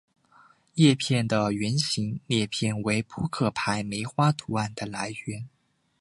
[0.73, 5.47] 叶片的圆形裂片为扑克牌梅花图案的来源。